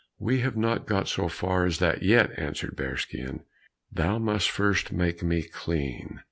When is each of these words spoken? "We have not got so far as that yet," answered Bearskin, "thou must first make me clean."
"We 0.17 0.39
have 0.39 0.57
not 0.57 0.87
got 0.87 1.07
so 1.07 1.27
far 1.27 1.63
as 1.63 1.77
that 1.77 2.01
yet," 2.01 2.31
answered 2.35 2.75
Bearskin, 2.75 3.43
"thou 3.91 4.17
must 4.17 4.49
first 4.49 4.91
make 4.91 5.21
me 5.21 5.43
clean." 5.43 6.17